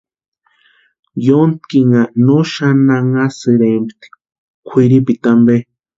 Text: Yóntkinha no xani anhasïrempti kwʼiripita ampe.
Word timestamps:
Yóntkinha 1.25 2.01
no 2.25 2.37
xani 2.53 2.91
anhasïrempti 2.97 4.07
kwʼiripita 4.67 5.29
ampe. 5.35 5.55